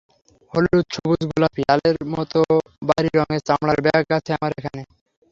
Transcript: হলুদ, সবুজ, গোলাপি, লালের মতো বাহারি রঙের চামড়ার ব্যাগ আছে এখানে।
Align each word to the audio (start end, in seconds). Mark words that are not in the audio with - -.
হলুদ, 0.53 0.85
সবুজ, 0.93 1.21
গোলাপি, 1.29 1.61
লালের 1.67 1.97
মতো 2.13 2.39
বাহারি 2.87 3.09
রঙের 3.13 3.41
চামড়ার 3.47 3.79
ব্যাগ 3.85 4.05
আছে 4.17 4.31
এখানে। 4.33 4.81